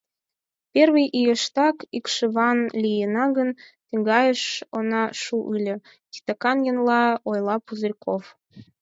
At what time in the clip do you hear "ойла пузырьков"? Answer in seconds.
7.29-8.23